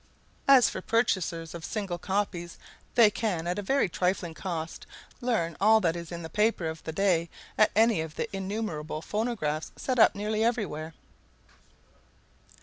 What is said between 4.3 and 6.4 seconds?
cost learn all that is in the